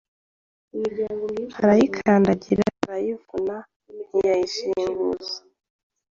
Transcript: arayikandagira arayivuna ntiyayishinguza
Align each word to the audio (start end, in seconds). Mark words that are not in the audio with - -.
arayikandagira 1.59 2.65
arayivuna 2.83 3.55
ntiyayishinguza 4.05 5.37